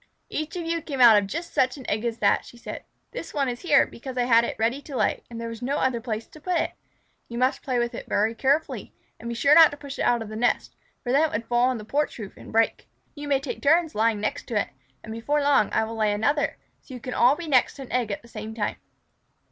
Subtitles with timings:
[0.31, 2.85] "Each of you came out of just such an egg as that," she said.
[3.11, 5.77] "This one is here because I had it ready to lay, and there was no
[5.77, 6.71] other good place to put it.
[7.29, 10.23] You may play with it very carefully, and be sure not to push it out
[10.23, 12.87] of the nest, for then it would fall on the porch roof and break.
[13.13, 14.69] You may take turns lying next to it,
[15.03, 17.91] and before long I will lay another, so you can all be next to an
[17.91, 18.77] egg at the same time."